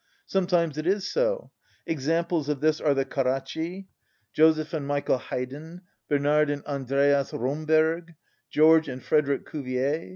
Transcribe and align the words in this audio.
Sometimes 0.25 0.79
it 0.79 0.87
is 0.87 1.07
so. 1.07 1.51
Examples 1.85 2.49
of 2.49 2.59
this 2.59 2.81
are 2.81 2.95
the 2.95 3.05
Carracci, 3.05 3.85
Joseph 4.33 4.73
and 4.73 4.87
Michael 4.87 5.19
Haydn, 5.19 5.81
Bernard 6.09 6.49
and 6.49 6.65
Andreas 6.65 7.31
Romberg, 7.33 8.15
George 8.49 8.87
and 8.87 9.03
Frederic 9.03 9.45
Cuvier. 9.47 10.09